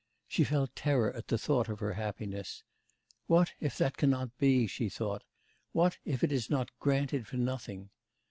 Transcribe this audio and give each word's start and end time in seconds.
She 0.27 0.43
felt 0.43 0.75
terror 0.75 1.11
at 1.13 1.27
the 1.27 1.37
thought 1.37 1.69
of 1.69 1.79
her 1.79 1.93
happiness. 1.93 2.63
'What, 3.27 3.51
if 3.59 3.77
that 3.77 3.97
cannot 3.97 4.35
be?' 4.39 4.65
she 4.65 4.89
thought. 4.89 5.21
'What, 5.73 5.99
if 6.05 6.23
it 6.23 6.31
is 6.31 6.49
not 6.49 6.71
granted 6.79 7.27
for 7.27 7.37
nothing? 7.37 7.91